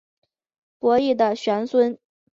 [0.79, 1.99] 伯益的玄孙。